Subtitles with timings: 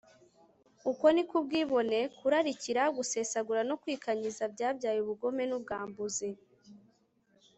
[0.91, 6.29] uko ni ko ubwibone, kurarikira, gusesagura, no kwikanyiza byabyaye ubugome n'ubwambuzi